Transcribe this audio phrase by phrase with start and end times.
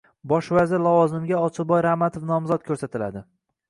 [0.31, 3.29] Bosh vazir lavozimiga Ochilboy Ramatov nomzod ko'rsatiladi...